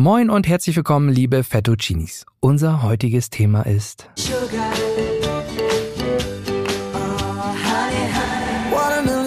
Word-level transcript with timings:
Moin 0.00 0.30
und 0.30 0.46
herzlich 0.46 0.76
willkommen, 0.76 1.08
liebe 1.08 1.42
Fettuccinis. 1.42 2.24
Unser 2.38 2.84
heutiges 2.84 3.30
Thema 3.30 3.62
ist 3.62 4.08
Sugar. 4.14 4.38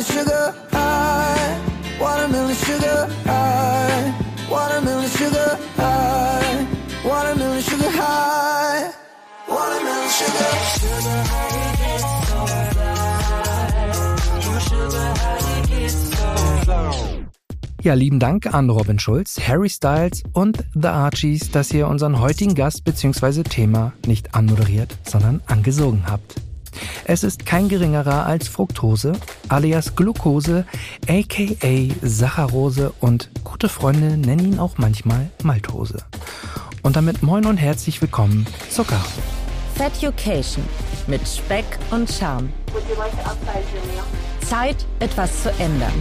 Sugar 0.01 0.55
high. 0.71 1.99
Watermelon 1.99 2.55
sugar 2.55 3.09
high. 3.25 3.30
Ja, 17.83 17.95
lieben 17.95 18.19
Dank 18.19 18.53
an 18.53 18.69
Robin 18.69 18.99
Schulz, 18.99 19.39
Harry 19.47 19.67
Styles 19.67 20.21
und 20.33 20.65
The 20.75 20.89
Archies, 20.89 21.49
dass 21.49 21.71
ihr 21.71 21.87
unseren 21.87 22.19
heutigen 22.19 22.53
Gast 22.53 22.83
bzw. 22.83 23.41
Thema 23.41 23.93
nicht 24.05 24.35
anmoderiert, 24.35 24.95
sondern 25.03 25.41
angesogen 25.47 26.03
habt. 26.05 26.35
Es 27.05 27.23
ist 27.23 27.47
kein 27.47 27.69
geringerer 27.69 28.27
als 28.27 28.47
Fructose, 28.47 29.13
alias 29.49 29.95
Glucose, 29.95 30.65
aka 31.07 31.95
Saccharose 32.03 32.93
und 32.99 33.31
gute 33.43 33.67
Freunde 33.67 34.15
nennen 34.15 34.53
ihn 34.53 34.59
auch 34.59 34.77
manchmal 34.77 35.31
Maltose. 35.41 36.03
Und 36.83 36.95
damit 36.97 37.23
moin 37.23 37.47
und 37.47 37.57
herzlich 37.57 37.99
willkommen, 37.99 38.45
Zucker. 38.69 39.03
Feducation 39.73 40.63
mit 41.07 41.27
Speck 41.27 41.65
und 41.89 42.07
Charme. 42.11 42.49
Zeit, 44.47 44.85
etwas 44.99 45.41
zu 45.41 45.49
ändern. 45.57 45.93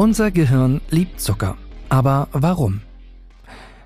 Unser 0.00 0.30
Gehirn 0.30 0.80
liebt 0.88 1.20
Zucker. 1.20 1.58
Aber 1.90 2.28
warum? 2.32 2.80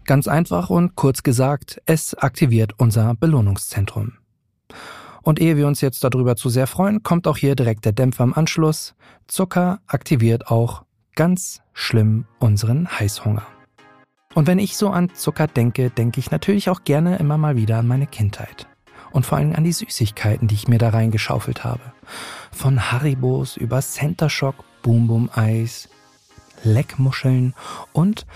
Ganz 0.05 0.29
einfach 0.29 0.71
und 0.71 0.95
kurz 0.95 1.25
gesagt, 1.25 1.83
es 1.87 2.15
aktiviert 2.15 2.75
unser 2.79 3.17
Belohnungszentrum. 3.17 4.13
Und 5.23 5.41
ehe 5.41 5.57
wir 5.57 5.67
uns 5.67 5.81
jetzt 5.81 6.05
darüber 6.05 6.37
zu 6.37 6.51
sehr 6.51 6.69
freuen, 6.69 7.03
kommt 7.03 7.27
auch 7.27 7.37
hier 7.37 7.57
direkt 7.57 7.85
der 7.85 7.91
Dämpfer 7.91 8.23
im 8.23 8.33
Anschluss. 8.33 8.95
Zucker 9.27 9.81
aktiviert 9.89 10.53
auch 10.53 10.85
ganz 11.17 11.63
schlimm 11.73 12.27
unseren 12.39 12.89
Heißhunger. 12.89 13.49
Und 14.35 14.47
wenn 14.47 14.61
ich 14.61 14.77
so 14.77 14.91
an 14.91 15.13
Zucker 15.15 15.49
denke, 15.49 15.91
denke 15.91 16.21
ich 16.21 16.31
natürlich 16.31 16.71
auch 16.71 16.85
gerne 16.85 17.17
immer 17.17 17.39
mal 17.39 17.57
wieder 17.57 17.79
an 17.79 17.89
meine 17.89 18.07
Kindheit. 18.07 18.69
Und 19.11 19.27
vor 19.27 19.39
allem 19.39 19.53
an 19.57 19.65
die 19.65 19.73
Süßigkeiten, 19.73 20.47
die 20.47 20.55
ich 20.55 20.69
mir 20.69 20.79
da 20.79 20.91
reingeschaufelt 20.91 21.65
habe. 21.65 21.93
Von 22.53 22.93
Haribos 22.93 23.57
über 23.57 23.81
Center 23.81 24.31
Shock, 24.31 24.63
Boom 24.83 25.09
Boom 25.09 25.29
Eis, 25.35 25.89
Leckmuscheln 26.65 27.55
und 27.93 28.27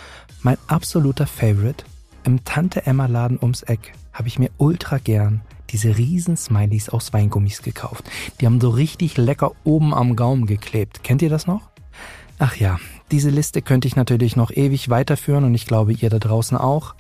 mein 0.43 0.59
absoluter 0.67 1.27
Favorite, 1.27 1.85
im 2.25 2.45
Tante 2.45 2.87
Emma 2.87 3.07
Laden 3.07 3.39
ums 3.41 3.63
Eck 3.63 3.93
habe 4.13 4.29
ich 4.29 4.39
mir 4.39 4.51
ultra 4.59 4.99
gern 4.99 5.41
diese 5.71 5.97
riesen 5.97 6.37
Smileys 6.37 6.89
aus 6.89 7.13
Weingummis 7.13 7.63
gekauft. 7.63 8.05
Die 8.41 8.47
haben 8.47 8.61
so 8.61 8.71
richtig 8.71 9.17
lecker 9.17 9.53
oben 9.65 9.95
am 9.95 10.17
Gaumen 10.17 10.47
geklebt. 10.47 11.05
Kennt 11.05 11.23
ihr 11.23 11.31
das 11.31 11.47
noch? 11.47 11.69
Ach 12.39 12.57
ja, 12.57 12.79
diese 13.11 13.31
Liste 13.31 13.63
könnte 13.63 13.89
ich 13.89 13.97
natürlich 13.97 14.37
noch 14.37 14.51
ewig 14.51 14.91
weiterführen 14.91 15.45
und 15.45 15.55
ich 15.55 15.67
glaube 15.67 15.93
ihr 15.93 16.11
da 16.11 16.19
draußen 16.19 16.57
auch. 16.57 16.95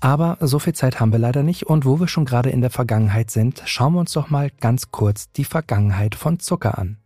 Aber 0.00 0.36
so 0.40 0.58
viel 0.58 0.74
Zeit 0.74 1.00
haben 1.00 1.12
wir 1.12 1.18
leider 1.18 1.42
nicht 1.42 1.64
und 1.64 1.84
wo 1.86 1.98
wir 1.98 2.08
schon 2.08 2.26
gerade 2.26 2.50
in 2.50 2.60
der 2.60 2.70
Vergangenheit 2.70 3.30
sind, 3.30 3.62
schauen 3.64 3.94
wir 3.94 4.00
uns 4.00 4.12
doch 4.12 4.28
mal 4.28 4.50
ganz 4.60 4.90
kurz 4.90 5.32
die 5.32 5.44
Vergangenheit 5.44 6.14
von 6.14 6.38
Zucker 6.38 6.78
an. 6.78 6.98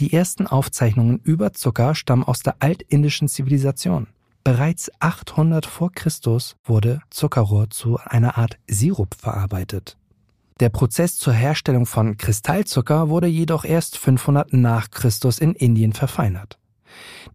Die 0.00 0.12
ersten 0.12 0.46
Aufzeichnungen 0.46 1.20
über 1.22 1.52
Zucker 1.52 1.94
stammen 1.94 2.24
aus 2.24 2.40
der 2.40 2.56
altindischen 2.60 3.28
Zivilisation. 3.28 4.08
Bereits 4.44 4.90
800 5.00 5.66
vor 5.66 5.92
Christus 5.92 6.56
wurde 6.64 7.00
Zuckerrohr 7.10 7.68
zu 7.70 7.98
einer 8.04 8.38
Art 8.38 8.58
Sirup 8.66 9.14
verarbeitet. 9.14 9.96
Der 10.60 10.70
Prozess 10.70 11.16
zur 11.16 11.34
Herstellung 11.34 11.86
von 11.86 12.16
Kristallzucker 12.16 13.08
wurde 13.08 13.26
jedoch 13.26 13.64
erst 13.64 13.96
500 13.98 14.52
nach 14.52 14.90
Christus 14.90 15.38
in 15.38 15.54
Indien 15.54 15.92
verfeinert. 15.92 16.58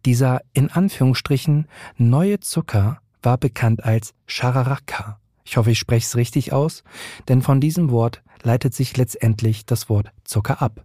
Dieser 0.04 0.40
in 0.52 0.70
Anführungsstrichen 0.70 1.68
neue 1.96 2.40
Zucker 2.40 2.98
war 3.22 3.38
bekannt 3.38 3.84
als 3.84 4.12
Chararaka. 4.26 5.18
Ich 5.44 5.56
hoffe, 5.56 5.70
ich 5.70 5.78
spreche 5.78 6.06
es 6.06 6.16
richtig 6.16 6.52
aus, 6.52 6.84
denn 7.28 7.42
von 7.42 7.60
diesem 7.60 7.90
Wort 7.90 8.22
leitet 8.42 8.74
sich 8.74 8.96
letztendlich 8.96 9.64
das 9.64 9.88
Wort 9.88 10.10
Zucker 10.24 10.60
ab. 10.60 10.84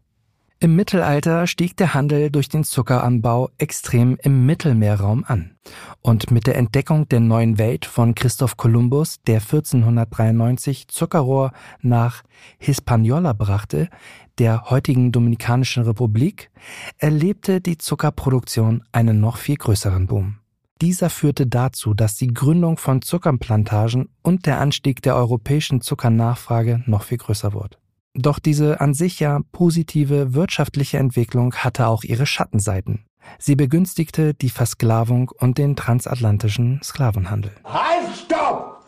Im 0.61 0.75
Mittelalter 0.75 1.47
stieg 1.47 1.77
der 1.77 1.93
Handel 1.93 2.31
durch 2.31 2.49
den 2.49 2.65
Zuckeranbau 2.65 3.49
extrem 3.59 4.17
im 4.21 4.45
Mittelmeerraum 4.45 5.23
an. 5.25 5.55
Und 6.01 6.31
mit 6.31 6.47
der 6.47 6.57
Entdeckung 6.57 7.07
der 7.07 7.21
neuen 7.21 7.57
Welt 7.57 7.85
von 7.85 8.13
Christoph 8.13 8.57
Kolumbus, 8.57 9.21
der 9.25 9.37
1493 9.37 10.89
Zuckerrohr 10.89 11.53
nach 11.81 12.23
Hispaniola 12.57 13.31
brachte, 13.31 13.87
der 14.37 14.69
heutigen 14.69 15.13
Dominikanischen 15.13 15.83
Republik, 15.83 16.51
erlebte 16.97 17.61
die 17.61 17.77
Zuckerproduktion 17.77 18.83
einen 18.91 19.21
noch 19.21 19.37
viel 19.37 19.55
größeren 19.55 20.07
Boom. 20.07 20.39
Dieser 20.81 21.09
führte 21.09 21.47
dazu, 21.47 21.93
dass 21.93 22.17
die 22.17 22.33
Gründung 22.33 22.75
von 22.75 23.01
Zuckerplantagen 23.01 24.09
und 24.23 24.45
der 24.45 24.59
Anstieg 24.59 25.01
der 25.03 25.15
europäischen 25.15 25.79
Zuckernachfrage 25.79 26.83
noch 26.85 27.03
viel 27.03 27.17
größer 27.17 27.53
wurde. 27.53 27.77
Doch 28.13 28.39
diese 28.39 28.81
an 28.81 28.93
sich 28.93 29.19
ja 29.19 29.39
positive 29.51 30.33
wirtschaftliche 30.33 30.97
Entwicklung 30.97 31.53
hatte 31.55 31.87
auch 31.87 32.03
ihre 32.03 32.25
Schattenseiten. 32.25 33.05
Sie 33.37 33.55
begünstigte 33.55 34.33
die 34.33 34.49
Versklavung 34.49 35.29
und 35.29 35.57
den 35.57 35.75
transatlantischen 35.75 36.81
Sklavenhandel. 36.83 37.51
Halt, 37.63 38.15
stopp! 38.25 38.83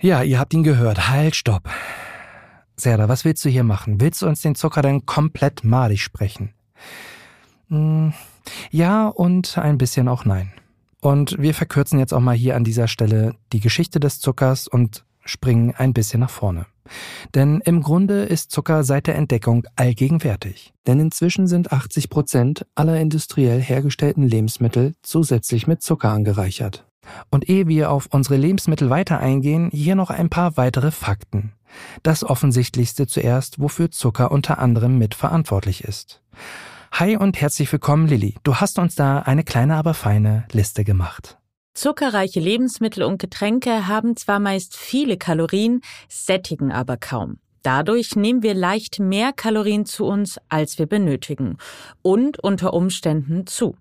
Ja, 0.00 0.22
ihr 0.22 0.38
habt 0.38 0.52
ihn 0.52 0.62
gehört. 0.62 1.08
Halt, 1.08 1.34
stopp. 1.36 1.70
Serda, 2.76 3.08
was 3.08 3.24
willst 3.24 3.42
du 3.44 3.48
hier 3.48 3.64
machen? 3.64 4.00
Willst 4.00 4.20
du 4.20 4.26
uns 4.26 4.42
den 4.42 4.54
Zucker 4.54 4.82
denn 4.82 5.06
komplett 5.06 5.64
malig 5.64 6.02
sprechen? 6.02 6.52
Hm, 7.68 8.12
ja 8.70 9.08
und 9.08 9.56
ein 9.56 9.78
bisschen 9.78 10.08
auch 10.08 10.26
nein. 10.26 10.52
Und 11.00 11.40
wir 11.40 11.54
verkürzen 11.54 11.98
jetzt 11.98 12.12
auch 12.12 12.20
mal 12.20 12.36
hier 12.36 12.56
an 12.56 12.64
dieser 12.64 12.88
Stelle 12.88 13.34
die 13.52 13.60
Geschichte 13.60 14.00
des 14.00 14.20
Zuckers 14.20 14.68
und 14.68 15.05
springen 15.26 15.74
ein 15.76 15.92
bisschen 15.92 16.20
nach 16.20 16.30
vorne. 16.30 16.66
Denn 17.34 17.60
im 17.64 17.82
Grunde 17.82 18.24
ist 18.24 18.50
Zucker 18.50 18.84
seit 18.84 19.06
der 19.06 19.16
Entdeckung 19.16 19.66
allgegenwärtig. 19.76 20.72
Denn 20.86 21.00
inzwischen 21.00 21.46
sind 21.46 21.72
80 21.72 22.08
Prozent 22.08 22.66
aller 22.74 22.98
industriell 23.00 23.60
hergestellten 23.60 24.22
Lebensmittel 24.22 24.94
zusätzlich 25.02 25.66
mit 25.66 25.82
Zucker 25.82 26.10
angereichert. 26.10 26.86
Und 27.30 27.48
ehe 27.48 27.68
wir 27.68 27.90
auf 27.90 28.08
unsere 28.10 28.36
Lebensmittel 28.36 28.90
weiter 28.90 29.20
eingehen, 29.20 29.70
hier 29.72 29.94
noch 29.94 30.10
ein 30.10 30.28
paar 30.28 30.56
weitere 30.56 30.90
Fakten. 30.90 31.52
Das 32.02 32.24
Offensichtlichste 32.24 33.06
zuerst, 33.06 33.60
wofür 33.60 33.90
Zucker 33.90 34.30
unter 34.30 34.58
anderem 34.58 34.98
mitverantwortlich 34.98 35.84
ist. 35.84 36.22
Hi 36.92 37.16
und 37.16 37.40
herzlich 37.40 37.70
willkommen, 37.70 38.06
Lilly. 38.06 38.36
Du 38.42 38.56
hast 38.56 38.78
uns 38.78 38.94
da 38.94 39.18
eine 39.18 39.44
kleine, 39.44 39.76
aber 39.76 39.92
feine 39.94 40.46
Liste 40.52 40.84
gemacht. 40.84 41.38
Zuckerreiche 41.76 42.40
Lebensmittel 42.40 43.02
und 43.02 43.18
Getränke 43.18 43.86
haben 43.86 44.16
zwar 44.16 44.40
meist 44.40 44.74
viele 44.74 45.18
Kalorien, 45.18 45.82
sättigen 46.08 46.72
aber 46.72 46.96
kaum. 46.96 47.38
Dadurch 47.62 48.16
nehmen 48.16 48.42
wir 48.42 48.54
leicht 48.54 48.98
mehr 48.98 49.34
Kalorien 49.34 49.84
zu 49.84 50.06
uns, 50.06 50.40
als 50.48 50.78
wir 50.78 50.86
benötigen 50.86 51.58
und 52.00 52.42
unter 52.42 52.72
Umständen 52.72 53.46
zu. 53.46 53.76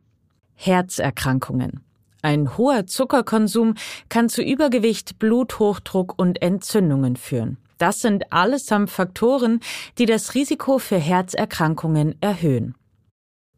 Herzerkrankungen. 0.55 1.85
Ein 2.21 2.57
hoher 2.57 2.85
Zuckerkonsum 2.85 3.75
kann 4.09 4.27
zu 4.27 4.41
Übergewicht, 4.41 5.17
Bluthochdruck 5.17 6.19
und 6.19 6.41
Entzündungen 6.41 7.15
führen. 7.15 7.57
Das 7.77 8.01
sind 8.01 8.33
allesamt 8.33 8.89
Faktoren, 8.89 9.61
die 9.97 10.05
das 10.05 10.35
Risiko 10.35 10.79
für 10.79 10.97
Herzerkrankungen 10.97 12.21
erhöhen. 12.21 12.75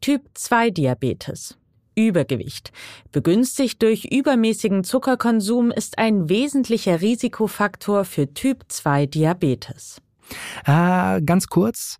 Typ 0.00 0.22
2 0.34 0.70
Diabetes. 0.70 1.58
Übergewicht. 1.98 2.70
Begünstigt 3.10 3.82
durch 3.82 4.04
übermäßigen 4.04 4.84
Zuckerkonsum 4.84 5.72
ist 5.72 5.98
ein 5.98 6.28
wesentlicher 6.28 7.00
Risikofaktor 7.00 8.04
für 8.04 8.32
Typ 8.32 8.64
2 8.68 9.06
Diabetes. 9.06 10.00
Äh, 10.64 11.20
ganz 11.22 11.48
kurz. 11.48 11.98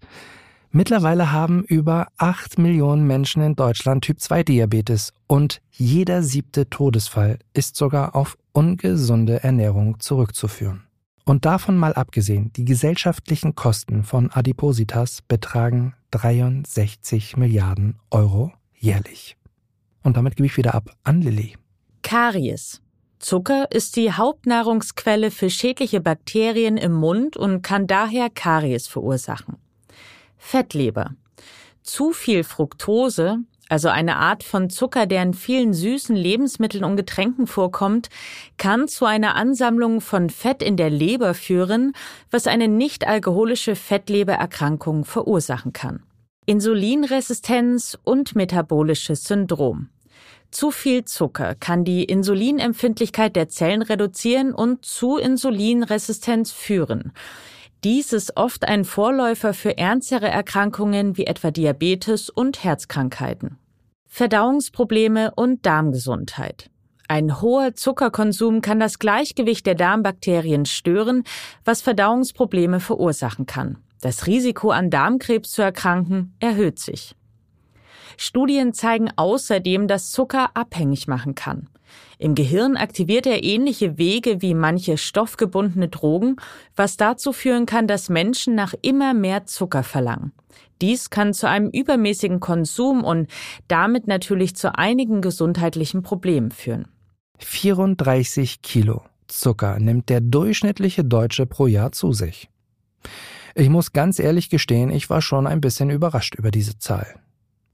Mittlerweile 0.71 1.33
haben 1.33 1.65
über 1.65 2.09
8 2.19 2.59
Millionen 2.59 3.07
Menschen 3.07 3.43
in 3.43 3.57
Deutschland 3.57 4.05
Typ 4.05 4.21
2 4.21 4.45
Diabetes 4.45 5.13
und 5.27 5.61
jeder 5.73 6.23
siebte 6.23 6.71
Todesfall 6.71 7.39
ist 7.53 7.75
sogar 7.75 8.15
auf 8.15 8.37
ungesunde 8.53 9.43
Ernährung 9.43 9.99
zurückzuführen. 9.99 10.85
Und 11.25 11.45
davon 11.45 11.77
mal 11.77 11.95
abgesehen, 11.95 12.53
die 12.53 12.65
gesellschaftlichen 12.65 13.55
Kosten 13.55 14.05
von 14.05 14.31
Adipositas 14.31 15.23
betragen 15.23 15.95
63 16.13 17.37
Milliarden 17.37 17.99
Euro 18.11 18.53
jährlich. 18.79 19.37
Und 20.09 20.17
damit 20.17 20.37
gebe 20.37 20.47
ich 20.47 20.57
wieder 20.57 20.75
ab 20.75 20.97
an 21.05 21.21
Lilly. 21.21 21.55
Karies. 22.03 22.81
Zucker 23.19 23.71
ist 23.71 23.95
die 23.95 24.11
Hauptnahrungsquelle 24.11 25.31
für 25.31 25.51
schädliche 25.51 26.01
Bakterien 26.01 26.79
im 26.79 26.93
Mund 26.93 27.37
und 27.37 27.61
kann 27.61 27.87
daher 27.87 28.31
Karies 28.31 28.87
verursachen. 28.87 29.59
Fettleber. 30.39 31.11
Zu 31.83 32.13
viel 32.13 32.43
Fructose, 32.43 33.41
also 33.69 33.91
eine 33.91 34.17
Art 34.17 34.45
von 34.45 34.71
Zucker, 34.71 35.05
der 35.05 35.23
in 35.23 35.35
vielen 35.35 35.75
süßen 35.75 36.17
Lebensmitteln 36.17 36.85
und 36.85 36.97
Getränken 36.97 37.47
vorkommt, 37.47 38.09
kann 38.57 38.89
zu 38.89 39.05
einer 39.05 39.35
Ansammlung 39.35 40.01
von 40.01 40.31
Fett 40.31 40.63
in 40.63 40.79
der 40.79 40.89
Leber 40.89 41.35
führen, 41.35 41.93
was 42.31 42.47
eine 42.47 42.69
nicht 42.69 43.07
alkoholische 43.07 43.77
Fettlebererkrankung 43.77 45.05
verursachen 45.05 45.75
kann. 45.75 46.03
Insulinresistenz 46.47 47.99
und 48.05 48.35
metabolisches 48.35 49.25
Syndrom. 49.25 49.91
Zu 50.51 50.71
viel 50.71 51.05
Zucker 51.05 51.55
kann 51.55 51.85
die 51.85 52.05
Insulinempfindlichkeit 52.05 53.37
der 53.37 53.49
Zellen 53.49 53.83
reduzieren 53.83 54.55
und 54.55 54.85
zu 54.85 55.19
Insulinresistenz 55.19 56.53
führen. 56.53 57.13
Dies 57.85 58.13
ist 58.13 58.37
oft 58.37 58.67
ein 58.67 58.85
Vorläufer 58.85 59.55
für 59.55 59.79
ernstere 59.79 60.29
Erkrankungen 60.29 61.17
wie 61.17 61.27
etwa 61.27 61.51
Diabetes 61.51 62.29
und 62.31 62.65
Herzkrankheiten. 62.65 63.59
Verdauungsprobleme 64.07 65.33
und 65.37 65.65
Darmgesundheit. 65.65 66.71
Ein 67.09 67.41
hoher 67.41 67.75
Zuckerkonsum 67.75 68.63
kann 68.63 68.81
das 68.81 68.99
Gleichgewicht 68.99 69.65
der 69.65 69.75
Darmbakterien 69.75 70.67
stören, 70.67 71.25
was 71.65 71.83
Verdauungsprobleme 71.83 72.81
verursachen 72.81 73.47
kann. 73.47 73.79
Das 74.01 74.27
Risiko 74.27 74.71
an 74.71 74.91
Darmkrebs 74.91 75.51
zu 75.51 75.63
erkranken 75.63 76.35
erhöht 76.41 76.79
sich. 76.79 77.15
Studien 78.17 78.73
zeigen 78.73 79.11
außerdem, 79.17 79.89
dass 79.89 80.11
Zucker 80.11 80.51
abhängig 80.55 81.07
machen 81.07 81.35
kann. 81.35 81.69
Im 82.19 82.35
Gehirn 82.35 82.77
aktiviert 82.77 83.27
er 83.27 83.45
ähnliche 83.45 83.97
Wege 83.97 84.43
wie 84.43 84.55
manche 84.55 84.99
stoffgebundene 84.99 85.89
Drogen, 85.89 86.37
was 86.75 86.97
dazu 86.97 87.33
führen 87.33 87.67
kann, 87.67 87.87
dass 87.87 88.09
Menschen 88.09 88.55
nach 88.55 88.75
immer 88.83 89.15
mehr 89.15 89.47
Zucker 89.47 89.83
verlangen. 89.83 90.33
Dies 90.81 91.11
kann 91.11 91.35
zu 91.35 91.49
einem 91.49 91.71
übermäßigen 91.71 92.41
Konsum 92.41 93.05
und 93.05 93.29
damit 93.69 94.07
natürlich 94.07 94.57
zu 94.57 94.77
einigen 94.77 95.21
gesundheitlichen 95.21 96.03
Problemen 96.03 96.51
führen. 96.51 96.89
34 97.39 98.63
Kilo 98.63 99.03
Zucker 99.29 99.79
nimmt 99.79 100.09
der 100.09 100.21
durchschnittliche 100.21 101.05
Deutsche 101.05 101.47
pro 101.47 101.67
Jahr 101.67 101.93
zu 101.93 102.13
sich. 102.13 102.49
Ich 103.55 103.69
muss 103.69 103.93
ganz 103.93 104.19
ehrlich 104.19 104.51
gestehen, 104.51 104.91
ich 104.91 105.11
war 105.11 105.21
schon 105.21 105.47
ein 105.47 105.61
bisschen 105.61 105.91
überrascht 105.91 106.35
über 106.35 106.51
diese 106.51 106.79
Zahl. 106.79 107.21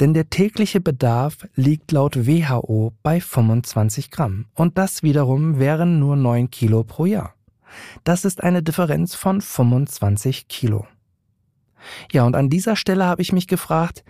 Denn 0.00 0.12
der 0.12 0.28
tägliche 0.28 0.80
Bedarf 0.80 1.46
liegt 1.54 1.92
laut 1.92 2.26
WHO 2.26 2.92
bei 3.02 3.20
25 3.20 4.10
Gramm 4.10 4.46
und 4.54 4.76
das 4.76 5.02
wiederum 5.02 5.58
wären 5.58 5.98
nur 6.00 6.16
9 6.16 6.50
Kilo 6.50 6.82
pro 6.82 7.06
Jahr. 7.06 7.34
Das 8.02 8.24
ist 8.24 8.42
eine 8.42 8.62
Differenz 8.62 9.14
von 9.14 9.40
25 9.40 10.48
Kilo. 10.48 10.86
Ja, 12.12 12.24
und 12.24 12.34
an 12.34 12.48
dieser 12.48 12.76
Stelle 12.76 13.04
habe 13.04 13.22
ich 13.22 13.32
mich 13.32 13.46
gefragt, 13.46 14.04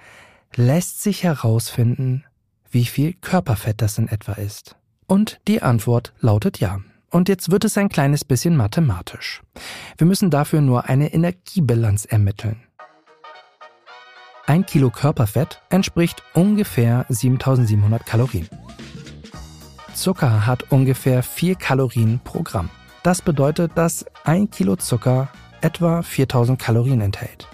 lässt 0.55 1.03
sich 1.03 1.23
herausfinden, 1.23 2.25
wie 2.71 2.85
viel 2.85 3.13
Körperfett 3.15 3.83
das 3.83 3.99
in 3.99 4.09
etwa 4.09 4.33
ist? 4.33 4.77
Und 5.07 5.41
die 5.49 5.63
Antwort 5.63 6.13
lautet 6.21 6.61
ja. 6.61 6.81
Und 7.11 7.29
jetzt 7.29 7.51
wird 7.51 7.65
es 7.65 7.79
ein 7.79 7.89
kleines 7.89 8.25
bisschen 8.25 8.57
mathematisch. 8.57 9.43
Wir 9.97 10.07
müssen 10.07 10.31
dafür 10.31 10.61
nur 10.61 10.87
eine 10.87 11.13
Energiebilanz 11.13 12.05
ermitteln. 12.05 12.65
Ein 14.46 14.67
Kilo 14.67 14.91
Körperfett 14.91 15.62
entspricht 15.70 16.23
ungefähr 16.35 17.06
7700 17.08 18.05
Kalorien. 18.05 18.46
Zucker 19.94 20.46
hat 20.46 20.70
ungefähr 20.70 21.23
4 21.23 21.55
Kalorien 21.55 22.20
pro 22.23 22.43
Gramm. 22.43 22.69
Das 23.02 23.23
bedeutet, 23.23 23.73
dass 23.75 24.05
ein 24.25 24.50
Kilo 24.50 24.76
Zucker 24.76 25.29
etwa 25.62 26.02
4000 26.02 26.58
Kalorien 26.58 27.00
enthält. 27.00 27.49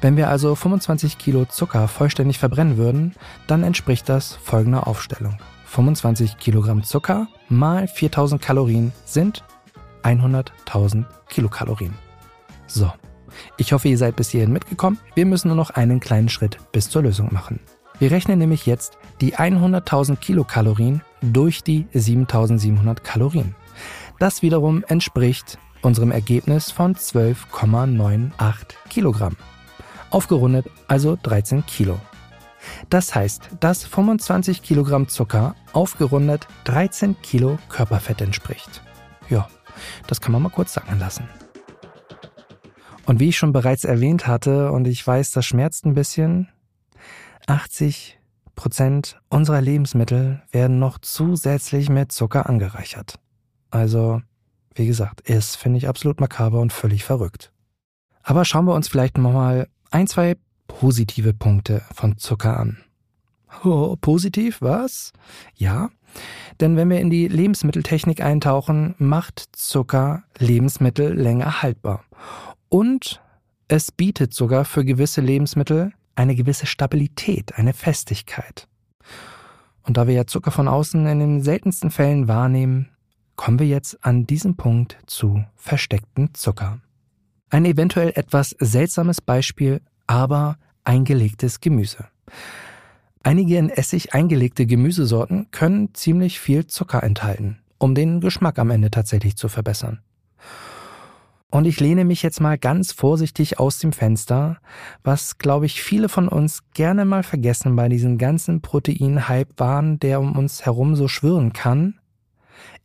Wenn 0.00 0.16
wir 0.16 0.30
also 0.30 0.54
25 0.54 1.18
Kilo 1.18 1.44
Zucker 1.44 1.86
vollständig 1.86 2.38
verbrennen 2.38 2.78
würden, 2.78 3.14
dann 3.46 3.62
entspricht 3.62 4.08
das 4.08 4.34
folgender 4.34 4.86
Aufstellung. 4.86 5.36
25 5.66 6.38
Kilogramm 6.38 6.82
Zucker 6.82 7.28
mal 7.50 7.88
4000 7.88 8.40
Kalorien 8.40 8.92
sind 9.04 9.44
100.000 10.02 11.04
Kilokalorien. 11.28 11.94
So, 12.66 12.90
ich 13.56 13.72
hoffe, 13.72 13.88
ihr 13.88 13.98
seid 13.98 14.16
bis 14.16 14.30
hierhin 14.30 14.52
mitgekommen. 14.52 14.98
Wir 15.14 15.26
müssen 15.26 15.48
nur 15.48 15.56
noch 15.56 15.70
einen 15.70 16.00
kleinen 16.00 16.28
Schritt 16.28 16.58
bis 16.72 16.88
zur 16.88 17.02
Lösung 17.02 17.32
machen. 17.32 17.60
Wir 17.98 18.10
rechnen 18.10 18.38
nämlich 18.38 18.66
jetzt 18.66 18.98
die 19.20 19.36
100.000 19.36 20.16
Kilokalorien 20.16 21.02
durch 21.20 21.62
die 21.62 21.86
7.700 21.94 23.00
Kalorien. 23.00 23.54
Das 24.18 24.42
wiederum 24.42 24.84
entspricht 24.88 25.58
unserem 25.82 26.10
Ergebnis 26.10 26.70
von 26.70 26.94
12,98 26.94 28.32
Kilogramm. 28.88 29.36
Aufgerundet 30.10 30.66
also 30.88 31.16
13 31.22 31.66
Kilo. 31.66 31.98
Das 32.90 33.14
heißt, 33.14 33.50
dass 33.60 33.84
25 33.84 34.62
Kilogramm 34.62 35.08
Zucker 35.08 35.54
aufgerundet 35.72 36.46
13 36.64 37.20
Kilo 37.22 37.58
Körperfett 37.68 38.20
entspricht. 38.20 38.82
Ja, 39.28 39.48
das 40.06 40.20
kann 40.20 40.32
man 40.32 40.42
mal 40.42 40.50
kurz 40.50 40.74
sagen 40.74 40.98
lassen. 40.98 41.28
Und 43.06 43.20
wie 43.20 43.30
ich 43.30 43.36
schon 43.36 43.52
bereits 43.52 43.84
erwähnt 43.84 44.26
hatte, 44.26 44.70
und 44.70 44.86
ich 44.86 45.04
weiß, 45.04 45.32
das 45.32 45.44
schmerzt 45.44 45.84
ein 45.84 45.94
bisschen, 45.94 46.48
80 47.46 48.18
Prozent 48.54 49.20
unserer 49.28 49.60
Lebensmittel 49.60 50.42
werden 50.52 50.78
noch 50.78 50.98
zusätzlich 50.98 51.88
mit 51.88 52.12
Zucker 52.12 52.48
angereichert. 52.48 53.18
Also, 53.70 54.22
wie 54.74 54.86
gesagt, 54.86 55.22
ist, 55.22 55.56
finde 55.56 55.78
ich, 55.78 55.88
absolut 55.88 56.20
makaber 56.20 56.60
und 56.60 56.72
völlig 56.72 57.04
verrückt. 57.04 57.52
Aber 58.22 58.44
schauen 58.44 58.66
wir 58.66 58.74
uns 58.74 58.88
vielleicht 58.88 59.18
nochmal 59.18 59.68
ein, 59.90 60.06
zwei 60.06 60.36
positive 60.68 61.34
Punkte 61.34 61.82
von 61.92 62.18
Zucker 62.18 62.58
an. 62.58 62.78
Oh, 63.64 63.96
positiv, 64.00 64.62
was? 64.62 65.12
Ja, 65.54 65.90
denn 66.62 66.74
wenn 66.74 66.88
wir 66.88 67.00
in 67.00 67.10
die 67.10 67.28
Lebensmitteltechnik 67.28 68.22
eintauchen, 68.22 68.94
macht 68.96 69.44
Zucker 69.52 70.22
Lebensmittel 70.38 71.12
länger 71.12 71.60
haltbar 71.60 72.02
und 72.72 73.20
es 73.68 73.92
bietet 73.92 74.32
sogar 74.32 74.64
für 74.64 74.82
gewisse 74.82 75.20
Lebensmittel 75.20 75.92
eine 76.14 76.34
gewisse 76.34 76.64
Stabilität, 76.64 77.58
eine 77.58 77.74
Festigkeit. 77.74 78.66
Und 79.82 79.98
da 79.98 80.06
wir 80.06 80.14
ja 80.14 80.26
Zucker 80.26 80.50
von 80.50 80.68
außen 80.68 81.06
in 81.06 81.18
den 81.18 81.42
seltensten 81.42 81.90
Fällen 81.90 82.28
wahrnehmen, 82.28 82.88
kommen 83.36 83.58
wir 83.58 83.66
jetzt 83.66 84.02
an 84.02 84.26
diesem 84.26 84.56
Punkt 84.56 84.96
zu 85.04 85.44
versteckten 85.54 86.32
Zucker. 86.32 86.80
Ein 87.50 87.66
eventuell 87.66 88.12
etwas 88.14 88.56
seltsames 88.58 89.20
Beispiel, 89.20 89.82
aber 90.06 90.56
eingelegtes 90.82 91.60
Gemüse. 91.60 92.06
Einige 93.22 93.58
in 93.58 93.68
Essig 93.68 94.14
eingelegte 94.14 94.64
Gemüsesorten 94.64 95.50
können 95.50 95.92
ziemlich 95.92 96.40
viel 96.40 96.66
Zucker 96.66 97.02
enthalten, 97.02 97.58
um 97.76 97.94
den 97.94 98.22
Geschmack 98.22 98.58
am 98.58 98.70
Ende 98.70 98.90
tatsächlich 98.90 99.36
zu 99.36 99.48
verbessern. 99.48 100.00
Und 101.52 101.66
ich 101.66 101.80
lehne 101.80 102.06
mich 102.06 102.22
jetzt 102.22 102.40
mal 102.40 102.56
ganz 102.56 102.92
vorsichtig 102.92 103.60
aus 103.60 103.78
dem 103.78 103.92
Fenster, 103.92 104.56
was, 105.04 105.36
glaube 105.36 105.66
ich, 105.66 105.82
viele 105.82 106.08
von 106.08 106.26
uns 106.26 106.62
gerne 106.72 107.04
mal 107.04 107.22
vergessen 107.22 107.76
bei 107.76 107.90
diesem 107.90 108.16
ganzen 108.16 108.62
Protein-Hype-Wahn, 108.62 109.98
der 109.98 110.18
um 110.22 110.34
uns 110.34 110.64
herum 110.64 110.96
so 110.96 111.08
schwirren 111.08 111.52
kann, 111.52 112.00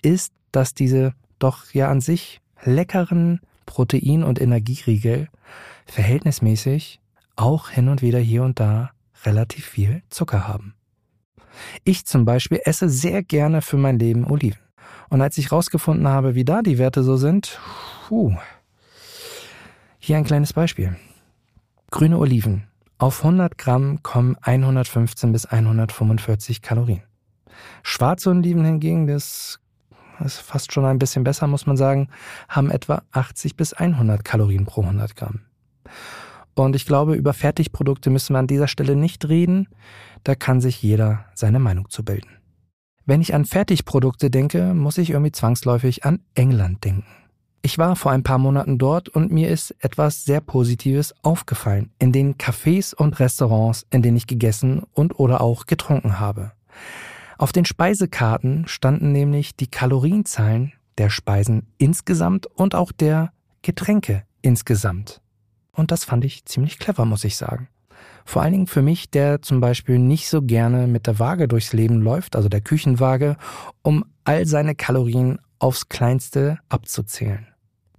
ist, 0.02 0.34
dass 0.52 0.74
diese 0.74 1.14
doch 1.40 1.72
ja 1.72 1.90
an 1.90 2.02
sich 2.02 2.42
leckeren 2.62 3.40
Protein- 3.66 4.26
und 4.26 4.42
Energieriegel 4.42 5.30
verhältnismäßig 5.86 7.00
auch 7.38 7.70
hin 7.70 7.88
und 7.88 8.02
wieder 8.02 8.20
hier 8.20 8.44
und 8.44 8.60
da 8.60 8.92
relativ 9.24 9.66
viel 9.66 10.04
Zucker 10.10 10.46
haben. 10.46 10.74
Ich 11.86 12.06
zum 12.06 12.26
Beispiel 12.26 12.60
esse 12.66 12.90
sehr 12.90 13.24
gerne 13.24 13.62
für 13.62 13.78
mein 13.78 13.98
Leben 13.98 14.30
Oliven. 14.30 14.60
Und 15.08 15.22
als 15.22 15.38
ich 15.38 15.54
rausgefunden 15.54 16.10
habe, 16.10 16.36
wie 16.36 16.44
da 16.44 16.62
die 16.62 16.78
Werte 16.78 17.02
so 17.02 17.16
sind, 17.16 17.62
puh, 18.10 18.36
hier 20.08 20.18
ein 20.18 20.24
kleines 20.24 20.54
Beispiel. 20.54 20.96
Grüne 21.92 22.18
Oliven. 22.18 22.64
Auf 22.98 23.26
100 23.26 23.58
Gramm 23.58 24.02
kommen 24.04 24.38
115 24.42 25.34
bis 25.34 25.46
145 25.46 26.62
Kalorien. 26.62 27.04
Schwarze 27.84 28.30
Oliven 28.30 28.64
hingegen, 28.64 29.06
das 29.06 29.60
ist 30.24 30.40
fast 30.40 30.72
schon 30.72 30.86
ein 30.86 30.98
bisschen 30.98 31.26
besser, 31.26 31.48
muss 31.48 31.68
man 31.68 31.76
sagen, 31.76 32.08
haben 32.48 32.72
etwa 32.72 33.04
80 33.12 33.58
bis 33.58 33.74
100 33.74 34.24
Kalorien 34.24 34.66
pro 34.66 34.82
100 34.82 35.16
Gramm. 35.18 35.42
Und 36.56 36.76
ich 36.78 36.86
glaube, 36.86 37.16
über 37.16 37.34
Fertigprodukte 37.34 38.10
müssen 38.10 38.34
wir 38.34 38.40
an 38.40 38.48
dieser 38.48 38.70
Stelle 38.70 38.96
nicht 38.96 39.28
reden. 39.28 39.68
Da 40.24 40.36
kann 40.36 40.62
sich 40.62 40.82
jeder 40.82 41.26
seine 41.36 41.60
Meinung 41.60 41.90
zu 41.90 42.06
bilden. 42.06 42.30
Wenn 43.06 43.20
ich 43.20 43.34
an 43.34 43.44
Fertigprodukte 43.44 44.30
denke, 44.30 44.74
muss 44.74 44.98
ich 44.98 45.10
irgendwie 45.10 45.34
zwangsläufig 45.34 46.06
an 46.06 46.22
England 46.34 46.86
denken. 46.86 47.27
Ich 47.62 47.78
war 47.78 47.96
vor 47.96 48.12
ein 48.12 48.24
paar 48.24 48.38
Monaten 48.38 48.78
dort 48.78 49.10
und 49.10 49.32
mir 49.32 49.50
ist 49.50 49.76
etwas 49.80 50.24
sehr 50.24 50.42
Positives 50.42 51.14
aufgefallen 51.24 51.92
in 52.00 52.12
den 52.12 52.36
Cafés 52.36 52.96
und 52.96 53.20
Restaurants, 53.20 53.86
in 53.90 54.02
denen 54.02 54.18
ich 54.18 54.28
gegessen 54.28 54.84
und 54.94 55.20
oder 55.20 55.42
auch 55.42 55.66
getrunken 55.66 56.20
habe. 56.20 56.54
Auf 57.38 57.52
den 57.52 57.66
Speisekarten 57.66 58.68
standen 58.68 59.12
nämlich 59.12 59.56
die 59.56 59.68
Kalorienzahlen 59.68 60.74
der 60.98 61.10
Speisen 61.10 61.68
insgesamt 61.78 62.48
und 62.48 62.74
auch 62.74 62.92
der 62.92 63.32
Getränke 63.62 64.24
insgesamt. 64.42 65.22
Und 65.72 65.92
das 65.92 66.04
fand 66.04 66.26
ich 66.26 66.46
ziemlich 66.46 66.80
clever, 66.80 67.06
muss 67.06 67.24
ich 67.24 67.38
sagen. 67.38 67.68
Vor 68.26 68.42
allen 68.42 68.54
Dingen 68.54 68.68
für 68.68 68.82
mich, 68.82 69.10
der 69.10 69.42
zum 69.42 69.62
Beispiel 69.62 70.00
nicht 70.00 70.30
so 70.30 70.42
gerne 70.42 70.88
mit 70.88 71.08
der 71.08 71.20
Waage 71.20 71.48
durchs 71.48 71.74
Leben 71.74 72.02
läuft, 72.02 72.36
also 72.36 72.50
der 72.50 72.62
Küchenwaage, 72.62 73.38
um 73.84 74.04
all 74.24 74.46
seine 74.46 74.76
Kalorien 74.76 75.40
aufs 75.60 75.90
Kleinste 75.90 76.60
abzuzählen. 76.70 77.48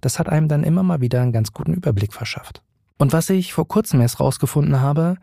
Das 0.01 0.19
hat 0.19 0.29
einem 0.29 0.47
dann 0.47 0.63
immer 0.63 0.83
mal 0.83 1.01
wieder 1.01 1.21
einen 1.21 1.33
ganz 1.33 1.53
guten 1.53 1.73
Überblick 1.73 2.13
verschafft. 2.13 2.61
Und 2.97 3.13
was 3.13 3.29
ich 3.29 3.53
vor 3.53 3.67
kurzem 3.67 4.01
erst 4.01 4.19
rausgefunden 4.19 4.81
habe, 4.81 5.15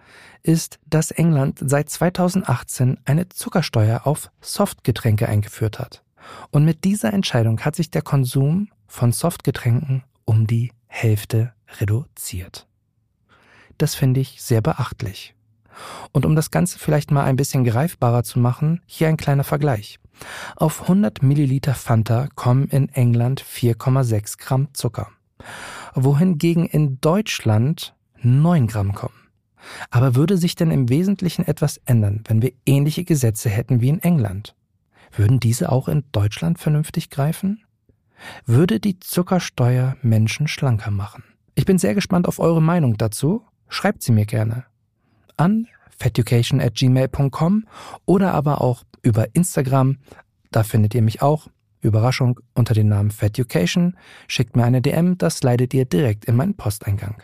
ist, 0.43 0.79
dass 0.87 1.11
England 1.11 1.59
seit 1.61 1.91
2018 1.91 2.99
eine 3.05 3.29
Zuckersteuer 3.29 4.07
auf 4.07 4.31
Softgetränke 4.41 5.29
eingeführt 5.29 5.79
hat. 5.79 6.03
Und 6.51 6.65
mit 6.65 6.85
dieser 6.85 7.13
Entscheidung 7.13 7.61
hat 7.61 7.77
sich 7.77 7.91
der 7.91 8.03
Konsum 8.03 8.71
von 8.87 9.13
Softgetränken 9.13 10.05
um 10.25 10.47
die 10.47 10.73
Hälfte 10.87 11.53
reduziert. 11.79 12.67
Das 13.79 13.95
finde 13.95 14.21
ich 14.21 14.43
sehr 14.43 14.63
beachtlich. 14.63 15.36
Und 16.13 16.27
um 16.27 16.35
das 16.35 16.51
Ganze 16.51 16.79
vielleicht 16.79 17.11
mal 17.11 17.25
ein 17.25 17.37
bisschen 17.37 17.65
greifbarer 17.65 18.23
zu 18.23 18.39
machen, 18.39 18.81
hier 18.87 19.09
ein 19.09 19.17
kleiner 19.17 19.45
Vergleich. 19.45 19.99
Auf 20.57 20.83
100 20.83 21.23
Milliliter 21.23 21.75
Fanta 21.75 22.29
kommen 22.35 22.69
in 22.69 22.89
England 22.91 23.43
4,6 23.43 24.39
Gramm 24.39 24.69
Zucker, 24.73 25.09
wohingegen 25.95 26.67
in 26.67 27.01
Deutschland 27.01 27.95
9 28.23 28.67
Gramm 28.67 28.95
kommen. 28.95 29.15
Aber 29.91 30.15
würde 30.15 30.39
sich 30.39 30.55
denn 30.55 30.71
im 30.71 30.89
Wesentlichen 30.89 31.47
etwas 31.47 31.79
ändern, 31.85 32.23
wenn 32.27 32.41
wir 32.41 32.53
ähnliche 32.65 33.05
Gesetze 33.05 33.51
hätten 33.51 33.81
wie 33.81 33.89
in 33.89 34.01
England? 34.01 34.55
Würden 35.13 35.41
diese 35.41 35.71
auch 35.71 35.89
in 35.89 36.05
Deutschland 36.13 36.59
vernünftig 36.59 37.11
greifen? 37.11 37.63
Würde 38.45 38.81
die 38.81 39.01
Zuckersteuer 39.01 39.97
Menschen 40.03 40.49
schlanker 40.49 40.91
machen? 40.91 41.25
Ich 41.55 41.65
bin 41.65 41.79
sehr 41.79 41.95
gespannt 41.95 42.29
auf 42.29 42.39
eure 42.39 42.63
Meinung 42.63 42.97
dazu. 42.97 43.45
Schreibt 43.69 44.03
sie 44.03 44.13
mir 44.13 44.27
gerne 44.27 44.65
an 45.37 45.67
feducation 45.99 46.61
at 46.61 46.75
gmail.com 46.75 47.67
oder 48.05 48.35
aber 48.35 48.61
auch 48.61 48.83
über 49.03 49.35
Instagram. 49.35 49.99
Da 50.51 50.63
findet 50.63 50.95
ihr 50.95 51.03
mich 51.03 51.23
auch. 51.23 51.49
Überraschung 51.81 52.41
unter 52.55 52.75
dem 52.75 52.89
Namen 52.89 53.11
Feducation. 53.11 53.97
Schickt 54.27 54.57
mir 54.57 54.65
eine 54.65 54.83
DM, 54.83 55.19
das 55.19 55.43
leitet 55.43 55.73
ihr 55.75 55.85
direkt 55.85 56.25
in 56.25 56.37
meinen 56.37 56.57
Posteingang. 56.57 57.23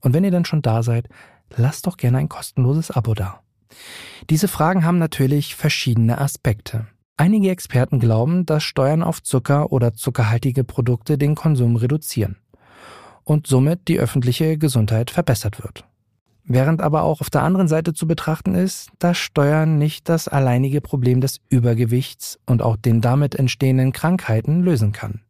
Und 0.00 0.14
wenn 0.14 0.24
ihr 0.24 0.30
dann 0.30 0.44
schon 0.44 0.62
da 0.62 0.82
seid, 0.82 1.08
lasst 1.56 1.86
doch 1.86 1.96
gerne 1.96 2.18
ein 2.18 2.28
kostenloses 2.28 2.90
Abo 2.90 3.14
da. 3.14 3.40
Diese 4.28 4.48
Fragen 4.48 4.84
haben 4.84 4.98
natürlich 4.98 5.54
verschiedene 5.54 6.18
Aspekte. 6.18 6.86
Einige 7.16 7.50
Experten 7.50 8.00
glauben, 8.00 8.46
dass 8.46 8.64
Steuern 8.64 9.02
auf 9.02 9.22
Zucker 9.22 9.70
oder 9.70 9.94
zuckerhaltige 9.94 10.64
Produkte 10.64 11.18
den 11.18 11.34
Konsum 11.34 11.76
reduzieren 11.76 12.36
und 13.24 13.46
somit 13.46 13.86
die 13.88 13.98
öffentliche 13.98 14.58
Gesundheit 14.58 15.10
verbessert 15.10 15.62
wird. 15.62 15.84
Während 16.44 16.80
aber 16.80 17.02
auch 17.02 17.20
auf 17.20 17.30
der 17.30 17.42
anderen 17.42 17.68
Seite 17.68 17.94
zu 17.94 18.06
betrachten 18.06 18.54
ist, 18.54 18.90
dass 18.98 19.16
Steuern 19.16 19.78
nicht 19.78 20.08
das 20.08 20.26
alleinige 20.26 20.80
Problem 20.80 21.20
des 21.20 21.40
Übergewichts 21.48 22.38
und 22.46 22.62
auch 22.62 22.76
den 22.76 23.00
damit 23.00 23.36
entstehenden 23.36 23.92
Krankheiten 23.92 24.62
lösen 24.62 24.92
kann. 24.92 25.20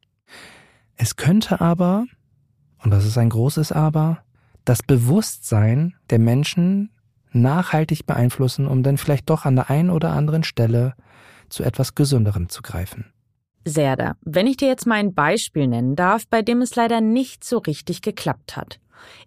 Es 0.97 1.17
könnte 1.17 1.61
aber, 1.61 2.07
und 2.83 2.91
das 2.91 3.05
ist 3.05 3.19
ein 3.19 3.29
großes 3.29 3.73
Aber, 3.73 4.23
das 4.65 4.83
Bewusstsein 4.83 5.95
der 6.11 6.19
Menschen 6.19 6.91
nachhaltig 7.33 8.07
beeinflussen, 8.07 8.67
um 8.67 8.83
dann 8.83 8.99
vielleicht 8.99 9.29
doch 9.29 9.45
an 9.45 9.57
der 9.57 9.71
einen 9.71 9.91
oder 9.91 10.13
anderen 10.13 10.45
Stelle 10.45 10.95
zu 11.49 11.63
etwas 11.63 11.95
Gesünderem 11.95 12.49
zu 12.49 12.63
greifen. 12.63 13.13
Serda, 13.65 14.17
wenn 14.23 14.47
ich 14.47 14.57
dir 14.57 14.69
jetzt 14.69 14.87
mal 14.87 14.97
ein 14.97 15.15
Beispiel 15.15 15.67
nennen 15.67 15.95
darf, 15.95 16.27
bei 16.27 16.43
dem 16.43 16.63
es 16.63 16.75
leider 16.75 17.01
nicht 17.01 17.45
so 17.45 17.59
richtig 17.59 18.03
geklappt 18.03 18.57
hat. 18.57 18.81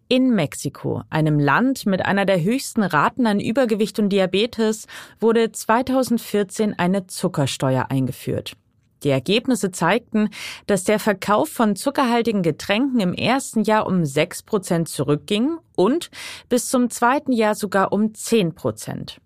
In 0.08 0.36
Mexiko, 0.36 1.02
einem 1.10 1.40
Land 1.40 1.86
mit 1.86 2.06
einer 2.06 2.26
der 2.26 2.42
höchsten 2.42 2.84
Raten 2.84 3.28
an 3.28 3.40
Übergewicht 3.40 4.00
und 4.00 4.10
Diabetes, 4.10 4.88
wurde 5.20 5.52
2014 5.52 6.78
eine 6.78 7.08
Zuckersteuer 7.08 7.88
eingeführt. 7.90 8.56
Die 9.04 9.10
Ergebnisse 9.10 9.72
zeigten, 9.72 10.30
dass 10.66 10.84
der 10.84 11.00
Verkauf 11.00 11.50
von 11.50 11.76
zuckerhaltigen 11.76 12.42
Getränken 12.42 13.00
im 13.00 13.14
ersten 13.14 13.64
Jahr 13.64 13.86
um 13.86 14.04
6 14.04 14.44
Prozent 14.44 14.90
zurückging 14.90 15.58
und 15.76 16.10
bis 16.50 16.70
zum 16.70 16.90
zweiten 16.90 17.32
Jahr 17.32 17.56
sogar 17.56 17.94
um 17.94 18.14
10 18.14 18.56
Prozent. 18.56 19.20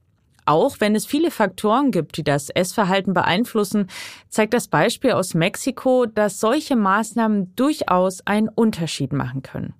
Auch 0.45 0.77
wenn 0.79 0.95
es 0.95 1.05
viele 1.05 1.29
Faktoren 1.29 1.91
gibt, 1.91 2.17
die 2.17 2.23
das 2.23 2.49
Essverhalten 2.49 3.13
beeinflussen, 3.13 3.87
zeigt 4.29 4.53
das 4.53 4.67
Beispiel 4.67 5.11
aus 5.11 5.35
Mexiko, 5.35 6.07
dass 6.07 6.39
solche 6.39 6.75
Maßnahmen 6.75 7.55
durchaus 7.55 8.25
einen 8.25 8.49
Unterschied 8.49 9.13
machen 9.13 9.43
können. 9.43 9.75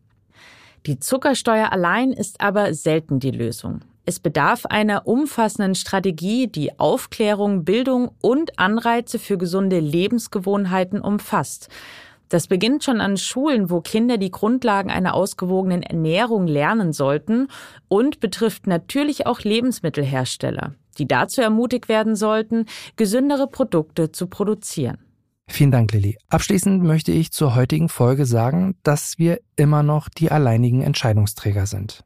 Die 0.86 1.00
Zuckersteuer 1.00 1.72
allein 1.72 2.12
ist 2.12 2.42
aber 2.42 2.74
selten 2.74 3.20
die 3.20 3.32
Lösung. 3.32 3.82
Es 4.06 4.20
bedarf 4.20 4.66
einer 4.66 5.06
umfassenden 5.06 5.76
Strategie, 5.76 6.48
die 6.48 6.80
Aufklärung, 6.80 7.64
Bildung 7.64 8.12
und 8.22 8.58
Anreize 8.58 9.20
für 9.20 9.38
gesunde 9.38 9.80
Lebensgewohnheiten 9.80 11.02
umfasst. 11.02 11.70
Das 12.30 12.48
beginnt 12.48 12.84
schon 12.84 13.02
an 13.02 13.18
Schulen, 13.18 13.70
wo 13.70 13.82
Kinder 13.82 14.18
die 14.18 14.32
Grundlagen 14.32 14.90
einer 14.90 15.16
ausgewogenen 15.16 15.84
Ernährung 15.84 16.48
lernen 16.48 16.94
sollten 16.94 17.48
und 17.88 18.20
betrifft 18.20 18.68
natürlich 18.68 19.28
auch 19.28 19.42
Lebensmittelhersteller, 19.42 20.74
die 20.98 21.08
dazu 21.08 21.42
ermutigt 21.42 21.90
werden 21.90 22.16
sollten, 22.16 22.66
gesündere 22.96 23.48
Produkte 23.48 24.12
zu 24.12 24.28
produzieren. 24.28 24.98
Vielen 25.50 25.72
Dank, 25.72 25.92
Lilly. 25.92 26.18
Abschließend 26.30 26.84
möchte 26.84 27.12
ich 27.12 27.32
zur 27.32 27.56
heutigen 27.56 27.90
Folge 27.90 28.26
sagen, 28.26 28.76
dass 28.84 29.18
wir 29.18 29.40
immer 29.56 29.84
noch 29.84 30.08
die 30.08 30.32
alleinigen 30.32 30.82
Entscheidungsträger 30.82 31.66
sind. 31.66 32.04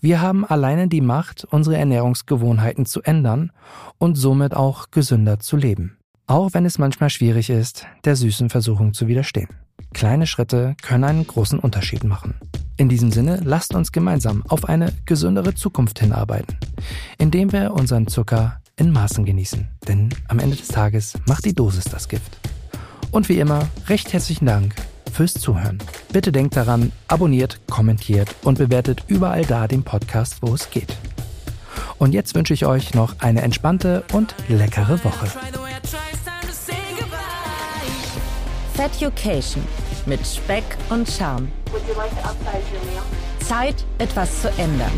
Wir 0.00 0.20
haben 0.20 0.44
alleine 0.44 0.88
die 0.88 1.02
Macht, 1.02 1.44
unsere 1.44 1.76
Ernährungsgewohnheiten 1.76 2.86
zu 2.86 3.02
ändern 3.02 3.52
und 3.98 4.16
somit 4.16 4.54
auch 4.54 4.90
gesünder 4.90 5.38
zu 5.38 5.56
leben. 5.56 5.98
Auch 6.26 6.54
wenn 6.54 6.64
es 6.64 6.78
manchmal 6.78 7.10
schwierig 7.10 7.50
ist, 7.50 7.86
der 8.04 8.16
süßen 8.16 8.50
Versuchung 8.50 8.94
zu 8.94 9.06
widerstehen. 9.08 9.48
Kleine 9.92 10.26
Schritte 10.26 10.74
können 10.82 11.04
einen 11.04 11.26
großen 11.26 11.58
Unterschied 11.58 12.04
machen. 12.04 12.34
In 12.76 12.88
diesem 12.88 13.12
Sinne, 13.12 13.40
lasst 13.44 13.74
uns 13.74 13.92
gemeinsam 13.92 14.42
auf 14.48 14.64
eine 14.64 14.92
gesündere 15.04 15.54
Zukunft 15.54 15.98
hinarbeiten, 15.98 16.56
indem 17.18 17.52
wir 17.52 17.72
unseren 17.72 18.06
Zucker 18.06 18.60
in 18.76 18.90
Maßen 18.90 19.24
genießen. 19.24 19.68
Denn 19.86 20.08
am 20.28 20.38
Ende 20.38 20.56
des 20.56 20.68
Tages 20.68 21.14
macht 21.26 21.44
die 21.44 21.54
Dosis 21.54 21.84
das 21.84 22.08
Gift. 22.08 22.38
Und 23.10 23.28
wie 23.28 23.40
immer, 23.40 23.68
recht 23.88 24.12
herzlichen 24.12 24.46
Dank 24.46 24.74
fürs 25.12 25.34
Zuhören. 25.34 25.78
Bitte 26.12 26.30
denkt 26.30 26.56
daran, 26.56 26.92
abonniert, 27.08 27.60
kommentiert 27.68 28.34
und 28.42 28.58
bewertet 28.58 29.04
überall 29.08 29.44
da 29.44 29.66
den 29.66 29.82
Podcast, 29.82 30.36
wo 30.42 30.54
es 30.54 30.70
geht. 30.70 30.96
Und 31.98 32.12
jetzt 32.12 32.34
wünsche 32.34 32.54
ich 32.54 32.66
euch 32.66 32.94
noch 32.94 33.16
eine 33.18 33.42
entspannte 33.42 34.04
und 34.12 34.34
leckere 34.48 35.02
Woche. 35.04 35.26
Feducation 38.74 39.62
mit 40.06 40.26
Speck 40.26 40.64
und 40.88 41.08
Charme. 41.08 41.48
Zeit, 43.40 43.84
etwas 43.98 44.42
zu 44.42 44.48
ändern. 44.50 44.92